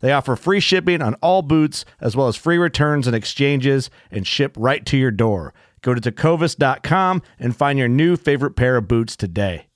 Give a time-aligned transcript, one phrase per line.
[0.00, 4.26] They offer free shipping on all boots, as well as free returns and exchanges, and
[4.26, 5.52] ship right to your door.
[5.82, 9.66] Go to tecovas.com and find your new favorite pair of boots today.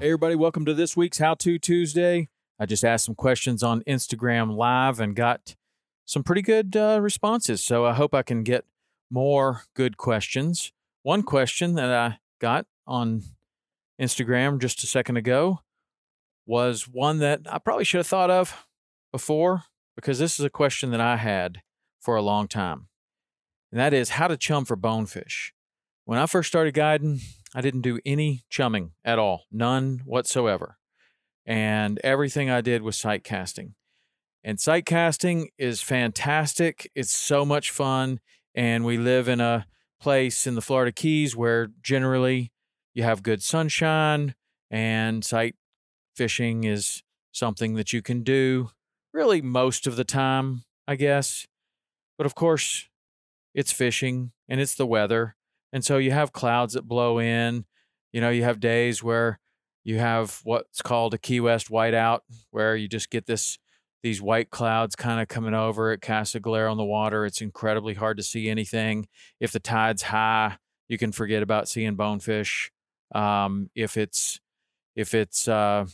[0.00, 2.30] Hey, everybody, welcome to this week's How To Tuesday.
[2.58, 5.56] I just asked some questions on Instagram Live and got
[6.04, 7.62] some pretty good uh, responses.
[7.62, 8.64] So I hope I can get
[9.10, 10.72] more good questions.
[11.02, 13.22] One question that I got on
[14.00, 15.60] Instagram just a second ago
[16.46, 18.66] was one that I probably should have thought of
[19.12, 21.62] before because this is a question that I had
[22.00, 22.88] for a long time.
[23.70, 25.52] And that is how to chum for bonefish.
[26.04, 27.20] When I first started guiding,
[27.54, 30.78] I didn't do any chumming at all, none whatsoever.
[31.46, 33.74] And everything I did was sight casting.
[34.42, 36.90] And sight casting is fantastic.
[36.94, 38.20] It's so much fun.
[38.54, 39.66] And we live in a
[40.00, 42.52] place in the Florida Keys where generally
[42.94, 44.34] you have good sunshine
[44.70, 45.56] and sight
[46.16, 47.02] fishing is
[47.32, 48.70] something that you can do
[49.12, 51.46] really most of the time, I guess.
[52.16, 52.88] But of course,
[53.54, 55.36] it's fishing and it's the weather.
[55.72, 57.64] And so you have clouds that blow in.
[58.12, 59.38] You know, you have days where
[59.84, 63.58] you have what's called a Key West whiteout, where you just get this
[64.02, 65.92] these white clouds kind of coming over.
[65.92, 67.26] It casts a glare on the water.
[67.26, 69.08] It's incredibly hard to see anything.
[69.40, 70.56] If the tide's high,
[70.88, 72.70] you can forget about seeing bonefish.
[73.14, 74.40] Um, if it's
[74.96, 75.86] if it's uh,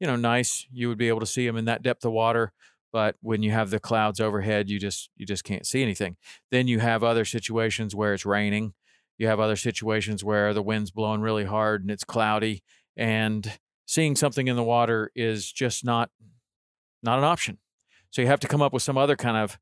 [0.00, 2.52] you know nice, you would be able to see them in that depth of water.
[2.92, 6.16] But when you have the clouds overhead, you just you just can't see anything.
[6.50, 8.74] Then you have other situations where it's raining.
[9.18, 12.62] You have other situations where the wind's blowing really hard and it's cloudy,
[12.96, 13.50] and
[13.86, 16.10] seeing something in the water is just not
[17.02, 17.58] not an option.
[18.10, 19.58] So you have to come up with some other kind of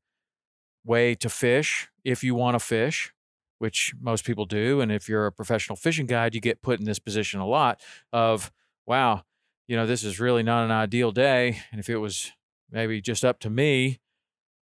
[0.85, 3.13] way to fish if you want to fish,
[3.59, 4.81] which most people do.
[4.81, 7.81] And if you're a professional fishing guide, you get put in this position a lot
[8.13, 8.51] of,
[8.85, 9.23] wow,
[9.67, 11.59] you know, this is really not an ideal day.
[11.71, 12.31] And if it was
[12.71, 13.99] maybe just up to me,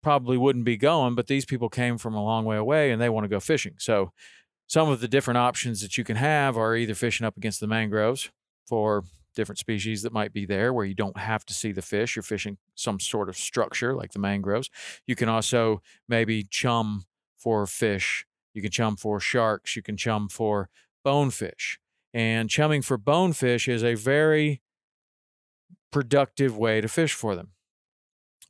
[0.03, 1.15] probably wouldn't be going.
[1.15, 3.75] But these people came from a long way away and they want to go fishing.
[3.79, 4.11] So
[4.67, 7.67] some of the different options that you can have are either fishing up against the
[7.67, 8.29] mangroves
[8.69, 9.03] for
[9.35, 12.15] different species that might be there where you don't have to see the fish.
[12.15, 14.69] You're fishing some sort of structure like the mangroves.
[15.07, 17.05] You can also maybe chum
[17.37, 18.25] for fish.
[18.53, 19.75] You can chum for sharks.
[19.75, 20.69] You can chum for
[21.03, 21.79] bonefish.
[22.13, 24.61] And chumming for bonefish is a very
[25.91, 27.49] productive way to fish for them.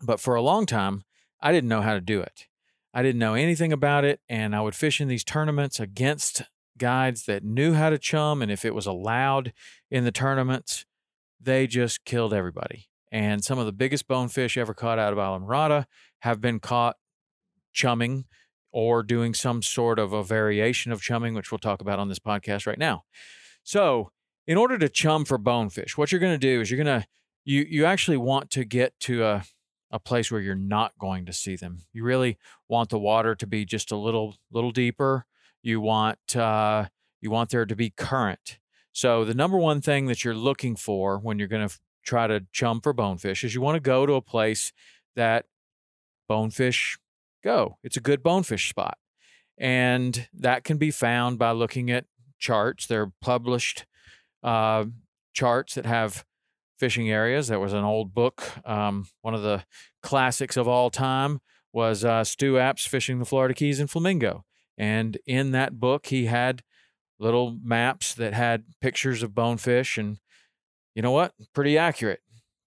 [0.02, 1.04] But for a long time,
[1.42, 2.48] I didn't know how to do it.
[2.94, 4.22] I didn't know anything about it.
[4.28, 6.42] And I would fish in these tournaments against
[6.80, 8.42] guides that knew how to chum.
[8.42, 9.54] And if it was allowed
[9.92, 10.86] in the tournaments,
[11.40, 12.88] they just killed everybody.
[13.12, 15.86] And some of the biggest bonefish ever caught out of Islamorada
[16.20, 16.98] have been caught
[17.74, 18.26] chumming
[18.72, 22.20] or doing some sort of a variation of chumming, which we'll talk about on this
[22.20, 23.04] podcast right now.
[23.64, 24.12] So,
[24.48, 27.08] in order to chum for bonefish, what you're going to do is you're going to
[27.46, 29.44] you you actually want to get to a
[29.92, 31.80] a place where you're not going to see them.
[31.94, 32.38] You really
[32.68, 35.26] want the water to be just a little little deeper
[35.62, 36.86] you want uh,
[37.22, 38.60] you want there to be current.
[38.92, 42.28] So the number one thing that you're looking for when you're going to f- try
[42.28, 44.74] to chum for bonefish is you want to go to a place
[45.16, 45.46] that
[46.28, 46.98] bonefish
[47.44, 47.78] go.
[47.84, 48.98] It's a good bonefish spot.
[49.58, 52.06] And that can be found by looking at
[52.40, 52.88] charts.
[52.88, 53.86] They're published
[54.42, 54.86] uh,
[55.34, 56.26] charts that have
[56.78, 57.50] fishing areas.
[57.50, 58.42] That was an old book.
[58.66, 59.66] Um, one of the
[60.02, 61.42] classics of all time
[61.74, 64.46] was uh, Stu Apte's Fishing the Florida Keys and Flamingo.
[64.80, 66.64] And in that book, he had
[67.20, 69.98] little maps that had pictures of bonefish.
[69.98, 70.18] And
[70.96, 71.34] you know what?
[71.54, 72.22] Pretty accurate.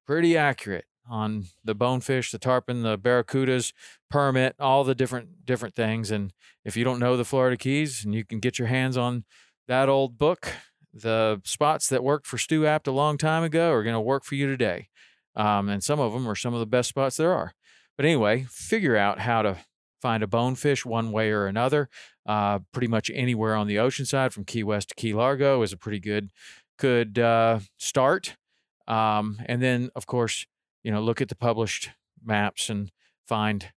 [0.07, 3.73] Pretty accurate on the bonefish, the tarpon, the barracudas,
[4.11, 6.11] permit, all the different different things.
[6.11, 6.33] And
[6.65, 9.25] if you don't know the Florida Keys and you can get your hands on
[9.67, 10.53] that old book,
[10.93, 14.25] the spots that worked for Stu Apte a long time ago are going to work
[14.25, 14.89] for you today.
[15.35, 17.55] Um, and some of them are some of the best spots there are.
[17.97, 19.59] But anyway, figure out how to
[20.03, 21.89] find a bonefish one way or another.
[22.27, 25.73] Uh, pretty much anywhere on the ocean side, from Key West to Key Largo, is
[25.73, 26.31] a pretty good
[26.79, 28.37] good uh, start.
[28.89, 30.47] Um, and then, of course,
[30.83, 31.91] you know, look at the published
[32.23, 32.91] maps and
[33.27, 33.71] find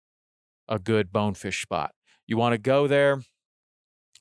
[0.68, 1.92] a good bonefish spot.
[2.26, 3.22] You want to go there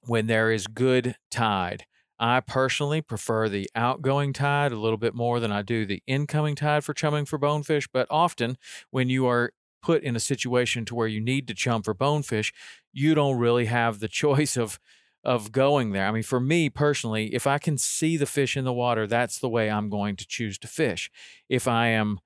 [0.02, 1.86] when there is good tide.
[2.18, 6.54] I personally prefer the outgoing tide a little bit more than I do the incoming
[6.54, 8.56] tide for chumming for bonefish, but often
[8.90, 9.52] when you are
[9.84, 12.52] put in a situation to where you need to chum for bonefish,
[12.92, 14.78] you don't really have the choice of
[15.22, 16.06] of going there.
[16.06, 19.38] I mean, for me personally, if I can see the fish in the water, that's
[19.38, 21.10] the way I'm going to choose to fish.
[21.48, 22.18] If I am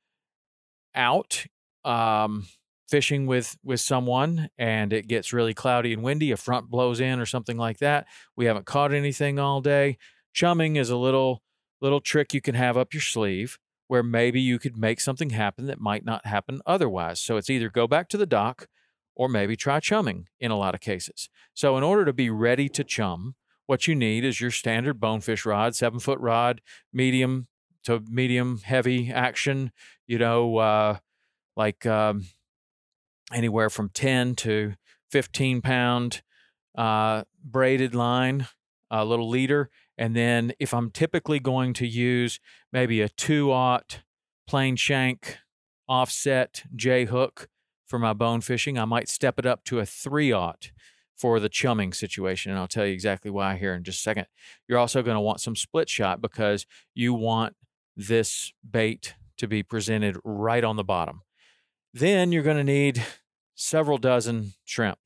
[0.96, 1.46] out
[1.84, 2.48] um,
[2.88, 7.20] fishing with with someone and it gets really cloudy and windy, a front blows in
[7.20, 8.06] or something like that,
[8.36, 9.96] we haven't caught anything all day.
[10.32, 11.42] Chumming is a little
[11.80, 13.58] little trick you can have up your sleeve
[13.88, 17.20] where maybe you could make something happen that might not happen otherwise.
[17.20, 18.68] So it's either go back to the dock
[19.16, 21.28] or maybe try chumming in a lot of cases.
[21.54, 23.34] So in order to be ready to chum,
[23.66, 26.60] what you need is your standard bonefish rod, seven foot rod,
[26.92, 27.48] medium
[27.84, 29.72] to medium heavy action,
[30.06, 30.98] you know, uh,
[31.56, 32.26] like um,
[33.32, 34.74] anywhere from 10 to
[35.10, 36.22] 15 pound
[36.76, 38.46] uh, braided line,
[38.90, 39.70] a little leader.
[39.96, 42.40] And then if I'm typically going to use
[42.72, 44.00] maybe a two aught
[44.46, 45.38] plain shank
[45.88, 47.48] offset J hook
[47.86, 50.70] for my bone fishing, I might step it up to a three aught
[51.16, 52.52] for the chumming situation.
[52.52, 54.26] And I'll tell you exactly why here in just a second.
[54.68, 56.64] You're also going to want some split shot because
[56.94, 57.56] you want
[57.96, 61.22] this bait to be presented right on the bottom.
[61.92, 63.04] Then you're going to need
[63.56, 64.98] several dozen shrimp.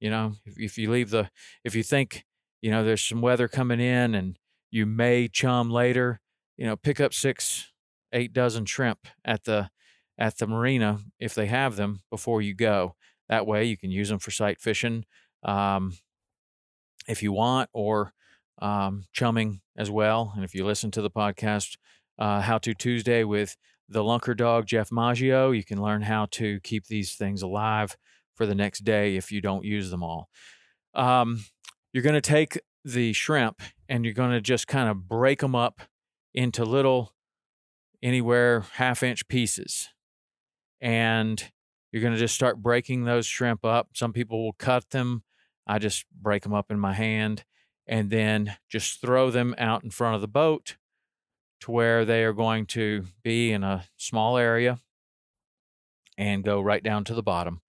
[0.00, 1.30] You know, if, if you leave the,
[1.64, 2.24] if you think,
[2.64, 4.38] you know, there's some weather coming in and
[4.70, 6.18] you may chum later,
[6.56, 7.70] you know, pick up six,
[8.10, 9.68] eight dozen shrimp at the,
[10.16, 12.94] at the marina if they have them before you go.
[13.28, 15.04] That way you can use them for sight fishing
[15.42, 15.92] um,
[17.06, 18.14] if you want, or
[18.62, 20.32] um, chumming as well.
[20.34, 21.76] And if you listen to the podcast,
[22.18, 23.58] uh, How to Tuesday with
[23.90, 25.50] the Lunker Dog, Jeff Maggio.
[25.50, 27.98] You can learn how to keep these things alive
[28.34, 30.30] for the next day if you don't use them all.
[30.94, 31.44] Um,
[31.94, 35.54] you're going to take the shrimp and you're going to just kind of break them
[35.54, 35.80] up
[36.34, 37.14] into little,
[38.02, 39.90] anywhere half inch pieces.
[40.80, 41.42] And
[41.92, 43.90] you're going to just start breaking those shrimp up.
[43.94, 45.22] Some people will cut them.
[45.68, 47.44] I just break them up in my hand
[47.86, 50.76] and then just throw them out in front of the boat
[51.60, 54.80] to where they are going to be in a small area
[56.18, 57.60] and go right down to the bottom.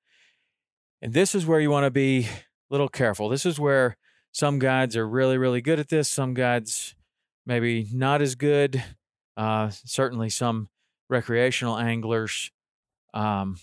[1.00, 2.28] And this is where you want to be a
[2.72, 3.30] little careful.
[3.30, 3.98] This is where
[4.36, 6.10] some guides are really, really good at this.
[6.10, 6.94] Some guides
[7.46, 8.84] maybe not as good.
[9.38, 10.68] Uh, certainly, some
[11.10, 12.52] recreational anglers
[13.14, 13.56] um,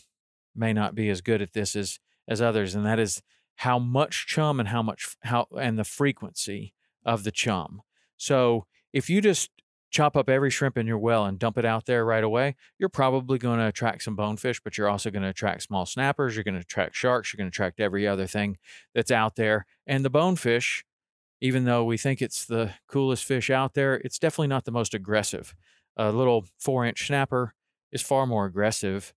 [0.56, 3.20] may not be as good at this as as others, and that is
[3.56, 6.73] how much chum and how much how and the frequency
[7.04, 7.82] of the chum.
[8.16, 9.50] So if you just
[9.92, 12.88] chop up every shrimp in your well and dump it out there right away, you're
[12.88, 16.34] probably going to attract some bonefish, but you're also going to attract small snappers.
[16.34, 17.32] You're going to attract sharks.
[17.32, 18.56] You're going to attract every other thing
[18.94, 19.66] that's out there.
[19.87, 20.84] And the bonefish,
[21.40, 24.94] even though we think it's the coolest fish out there, it's definitely not the most
[24.94, 25.54] aggressive.
[25.96, 27.54] A little four inch snapper
[27.92, 29.12] is far more aggressive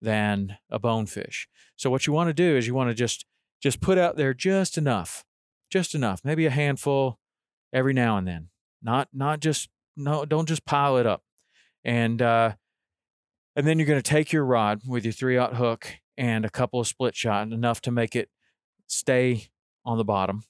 [0.00, 1.48] than a bonefish.
[1.76, 3.26] So what you want to do is you want to just
[3.62, 5.24] just put out there just enough,
[5.70, 7.18] just enough, maybe a handful
[7.72, 8.48] every now and then.
[8.82, 11.22] Not not just no, don't just pile it up.
[11.84, 12.54] And uh,
[13.56, 16.50] and then you're going to take your rod with your three aught hook and a
[16.50, 18.28] couple of split shot, enough to make it
[18.86, 19.48] stay
[19.84, 20.44] on the bottom,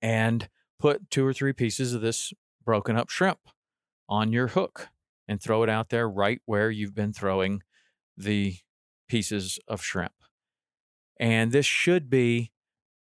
[0.00, 2.32] and put two or three pieces of this
[2.64, 3.38] broken up shrimp
[4.08, 4.88] on your hook
[5.28, 7.62] and throw it out there right where you've been throwing
[8.16, 8.56] the
[9.08, 10.12] pieces of shrimp.
[11.18, 12.52] And this should be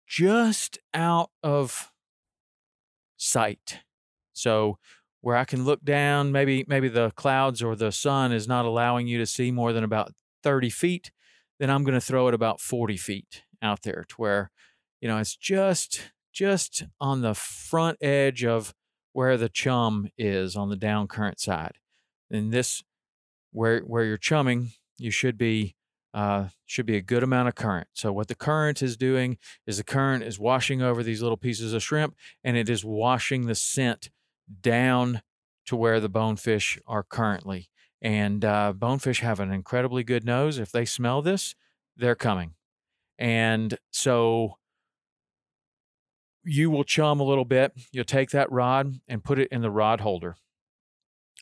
[0.07, 1.91] just out of
[3.17, 3.79] sight.
[4.33, 4.77] So
[5.23, 9.07] where I can look down, maybe maybe the clouds or the sun is not allowing
[9.07, 10.11] you to see more than about
[10.43, 11.11] 30 feet,
[11.59, 14.51] then I'm going to throw it about 40 feet out there to where,
[14.99, 18.73] you know, it's just just on the front edge of
[19.13, 21.77] where the chum is on the down current side.
[22.29, 22.83] And this,
[23.53, 25.77] where where you're chumming, you should be
[26.13, 27.87] uh, should be a good amount of current.
[27.93, 31.71] So what the current is doing is the current is washing over these little pieces
[31.71, 32.13] of shrimp,
[32.43, 34.09] and it is washing the scent
[34.61, 35.21] down
[35.65, 37.69] to where the bonefish are currently.
[38.01, 40.59] And uh, bonefish have an incredibly good nose.
[40.59, 41.55] If they smell this,
[41.95, 42.55] they're coming.
[43.17, 44.57] And so
[46.43, 47.71] you will chum a little bit.
[47.91, 50.35] You'll take that rod and put it in the rod holder.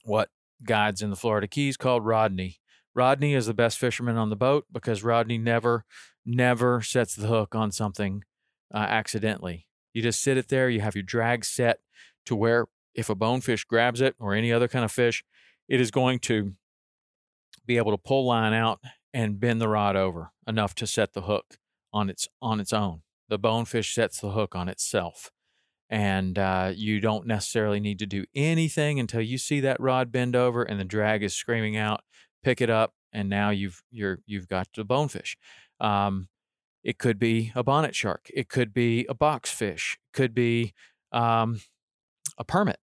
[0.03, 0.29] What
[0.63, 2.57] guides in the Florida Keys called Rodney.
[2.93, 5.85] Rodney is the best fisherman on the boat because Rodney never,
[6.25, 8.23] never sets the hook on something
[8.73, 9.67] uh, accidentally.
[9.93, 10.69] You just sit it there.
[10.69, 11.79] You have your drag set
[12.25, 15.23] to where if a bonefish grabs it or any other kind of fish,
[15.67, 16.53] it is going to
[17.65, 18.79] be able to pull line out
[19.13, 21.57] and bend the rod over enough to set the hook
[21.93, 23.01] on its on its own.
[23.29, 25.31] The bonefish sets the hook on itself,
[25.89, 30.35] and uh, you don't necessarily need to do anything until you see that rod bend
[30.35, 32.01] over and the drag is screaming out.
[32.43, 35.37] Pick it up, and now you've you're you've got the bonefish.
[35.79, 36.27] Um,
[36.83, 38.27] it could be a bonnet shark.
[38.33, 39.93] It could be a boxfish.
[39.93, 40.73] It could be
[41.11, 41.61] um,
[42.41, 42.79] a permit.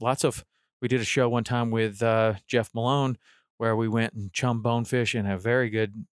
[0.00, 0.44] Lots of.
[0.80, 3.16] We did a show one time with uh, Jeff Malone
[3.56, 6.06] where we went and chum bonefish in a very good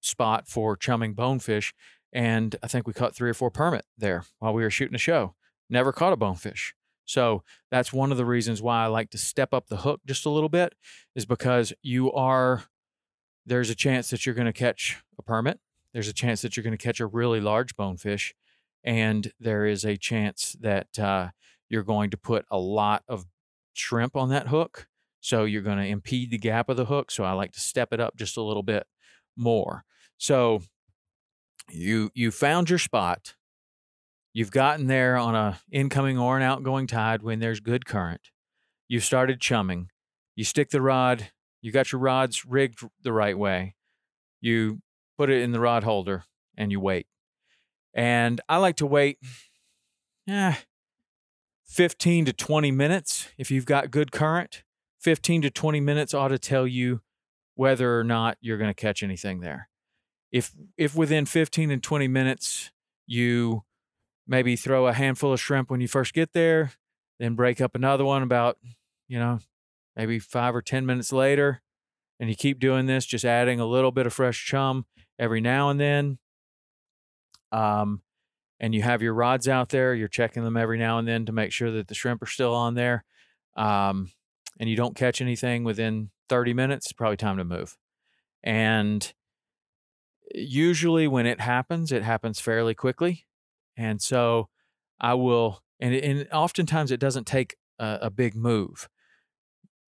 [0.00, 1.74] spot for chumming bonefish.
[2.12, 4.98] And I think we caught three or four permit there while we were shooting a
[4.98, 5.34] show.
[5.70, 6.74] Never caught a bonefish.
[7.06, 10.26] So that's one of the reasons why I like to step up the hook just
[10.26, 10.74] a little bit,
[11.16, 12.64] is because you are,
[13.46, 15.60] there's a chance that you're going to catch a permit.
[15.94, 18.34] There's a chance that you're going to catch a really large bonefish.
[18.84, 21.30] And there is a chance that uh,
[21.68, 23.26] you're going to put a lot of
[23.72, 24.88] shrimp on that hook.
[25.20, 27.10] So you're going to impede the gap of the hook.
[27.10, 28.86] So I like to step it up just a little bit
[29.36, 29.84] more.
[30.16, 30.62] So
[31.70, 33.34] you you found your spot.
[34.32, 38.30] You've gotten there on a incoming or an outgoing tide when there's good current.
[38.86, 39.90] You've started chumming.
[40.36, 43.74] You stick the rod, you got your rods rigged the right way.
[44.40, 44.80] You
[45.16, 46.24] put it in the rod holder
[46.56, 47.06] and you wait.
[47.92, 49.18] And I like to wait
[50.28, 50.54] eh,
[51.68, 54.62] 15 to 20 minutes if you've got good current.
[55.00, 57.00] 15 to 20 minutes ought to tell you
[57.54, 59.68] whether or not you're going to catch anything there.
[60.32, 62.70] If if within 15 and 20 minutes
[63.06, 63.64] you
[64.26, 66.72] maybe throw a handful of shrimp when you first get there,
[67.18, 68.58] then break up another one about,
[69.06, 69.38] you know,
[69.96, 71.62] maybe 5 or 10 minutes later
[72.20, 74.86] and you keep doing this just adding a little bit of fresh chum
[75.18, 76.18] every now and then
[77.52, 78.02] um
[78.60, 81.32] and you have your rods out there, you're checking them every now and then to
[81.32, 83.04] make sure that the shrimp are still on there.
[83.56, 84.10] Um,
[84.58, 87.76] and you don't catch anything within 30 minutes, it's probably time to move.
[88.42, 89.12] And
[90.34, 93.26] usually when it happens, it happens fairly quickly.
[93.76, 94.48] And so
[95.00, 98.88] I will, and, and oftentimes it doesn't take a, a big move.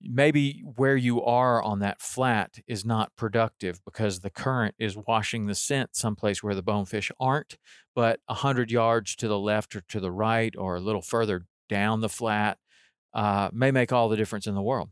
[0.03, 5.47] Maybe where you are on that flat is not productive because the current is washing
[5.47, 7.59] the scent someplace where the bonefish aren't,
[7.95, 11.47] but a hundred yards to the left or to the right or a little further
[11.69, 12.59] down the flat
[13.13, 14.91] uh, may make all the difference in the world.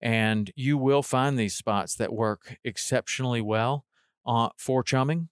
[0.00, 3.86] And you will find these spots that work exceptionally well
[4.26, 5.30] uh, for chumming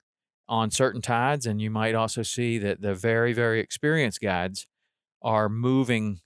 [0.48, 1.46] on certain tides.
[1.46, 4.66] And you might also see that the very, very experienced guides
[5.20, 6.20] are moving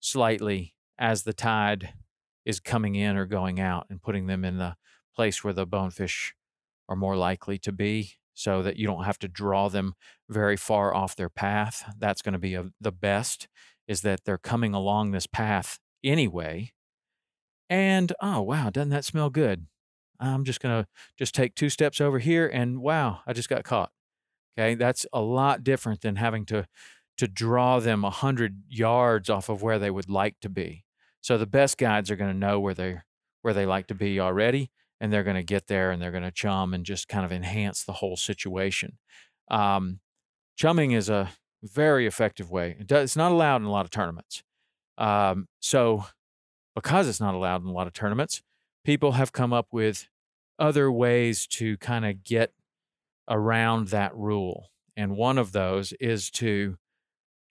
[0.00, 1.94] slightly as the tide
[2.44, 4.76] is coming in or going out and putting them in the
[5.14, 6.34] place where the bonefish
[6.88, 9.94] are more likely to be so that you don't have to draw them
[10.28, 11.92] very far off their path.
[11.98, 13.48] That's going to be a, the best
[13.86, 16.72] is that they're coming along this path anyway.
[17.68, 19.66] And oh, wow, doesn't that smell good?
[20.18, 23.64] I'm just going to just take two steps over here and wow, I just got
[23.64, 23.90] caught.
[24.58, 26.66] Okay, that's a lot different than having to
[27.18, 30.84] to draw them a hundred yards off of where they would like to be.
[31.20, 32.98] So the best guides are going to know where they
[33.42, 36.22] where they like to be already, and they're going to get there and they're going
[36.22, 38.98] to chum and just kind of enhance the whole situation.
[39.50, 40.00] Um,
[40.56, 41.30] chumming is a
[41.62, 42.76] very effective way.
[42.78, 44.42] It does, it's not allowed in a lot of tournaments.
[44.98, 46.04] Um, so,
[46.74, 48.42] because it's not allowed in a lot of tournaments,
[48.84, 50.08] people have come up with
[50.58, 52.52] other ways to kind of get
[53.28, 54.70] around that rule.
[54.96, 56.76] And one of those is to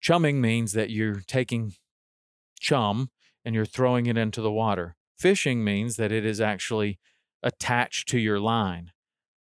[0.02, 1.74] chumming means that you're taking
[2.60, 3.10] chum
[3.44, 4.96] and you're throwing it into the water.
[5.18, 7.00] Fishing means that it is actually
[7.44, 8.92] attached to your line.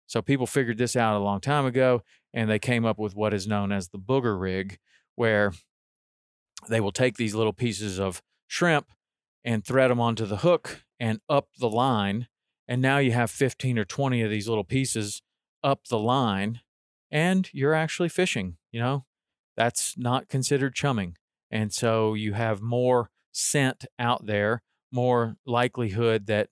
[0.08, 2.01] So people figured this out a long time ago
[2.34, 4.80] and they came up with what is known as the booger rig,
[5.16, 5.54] where
[6.70, 8.88] they will take these little pieces of shrimp
[9.44, 12.27] and thread them onto the hook and up the line.
[12.68, 15.22] And now you have 15 or 20 of these little pieces
[15.63, 16.62] up the line,
[17.10, 18.58] and you're actually fishing.
[18.72, 19.06] You know,
[19.56, 21.16] that's not considered chumming.
[21.50, 26.50] And so you have more scent out there, more likelihood that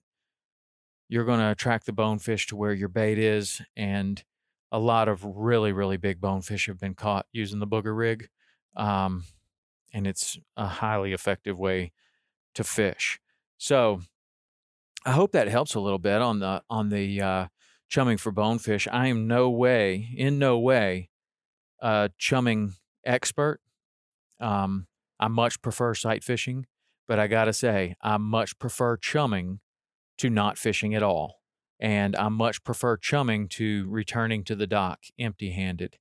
[1.08, 3.60] you're going to attract the bonefish to where your bait is.
[3.76, 4.22] And
[4.70, 8.28] a lot of really, really big bonefish have been caught using the booger rig.
[8.76, 9.24] Um,
[9.92, 11.92] and it's a highly effective way
[12.54, 13.18] to fish.
[13.58, 14.02] So
[15.04, 17.46] I hope that helps a little bit on the on the uh,
[17.88, 18.86] chumming for bonefish.
[18.92, 21.08] I am no way, in no way,
[21.80, 22.74] a chumming
[23.04, 23.60] expert.
[24.38, 24.86] Um,
[25.18, 26.66] I much prefer sight fishing,
[27.06, 29.60] but I gotta say, I much prefer chumming
[30.18, 31.40] to not fishing at all.
[31.78, 35.98] And I much prefer chumming to returning to the dock empty handed.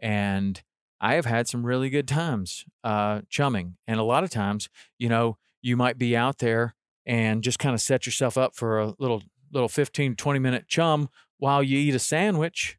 [0.00, 0.62] And
[1.00, 3.76] I have had some really good times uh, chumming.
[3.86, 6.74] And a lot of times, you know, you might be out there
[7.06, 11.08] and just kind of set yourself up for a little little 15 20 minute chum
[11.38, 12.78] while you eat a sandwich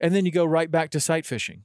[0.00, 1.64] and then you go right back to sight fishing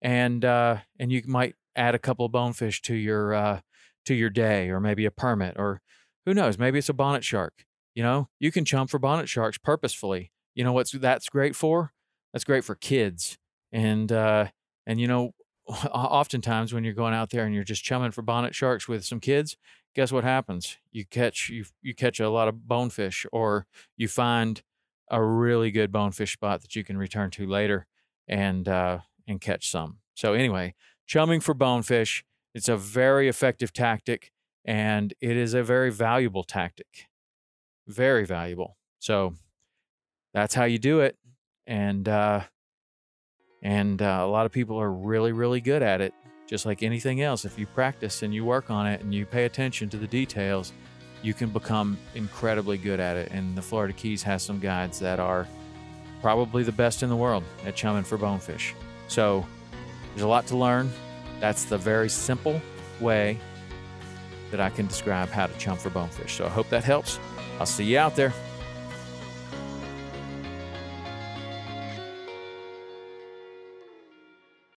[0.00, 3.60] and uh, and you might add a couple of bonefish to your uh,
[4.04, 5.80] to your day or maybe a permit or
[6.26, 9.58] who knows maybe it's a bonnet shark you know you can chum for bonnet sharks
[9.58, 11.92] purposefully you know what's that's great for
[12.32, 13.38] that's great for kids
[13.72, 14.46] and uh,
[14.86, 15.32] and you know
[15.68, 19.20] oftentimes when you're going out there and you're just chumming for bonnet sharks with some
[19.20, 19.56] kids
[19.94, 20.78] guess what happens?
[20.92, 24.62] You catch you you catch a lot of bonefish, or you find
[25.10, 27.86] a really good bonefish spot that you can return to later
[28.28, 29.98] and uh, and catch some.
[30.14, 30.74] So anyway,
[31.06, 34.30] chumming for bonefish, it's a very effective tactic,
[34.64, 37.06] and it is a very valuable tactic,
[37.86, 38.76] very valuable.
[38.98, 39.34] So
[40.32, 41.16] that's how you do it,
[41.66, 42.42] and uh,
[43.62, 46.14] and uh, a lot of people are really really good at it
[46.46, 49.44] just like anything else, if you practice and you work on it and you pay
[49.44, 50.72] attention to the details,
[51.22, 53.30] you can become incredibly good at it.
[53.32, 55.48] And the Florida Keys has some guides that are
[56.20, 58.74] probably the best in the world at chumming for bonefish.
[59.08, 59.46] So
[60.10, 60.90] there's a lot to learn.
[61.44, 62.58] That's the very simple
[63.00, 63.38] way
[64.50, 66.32] that I can describe how to chum for bonefish.
[66.32, 67.20] So I hope that helps.
[67.60, 68.32] I'll see you out there.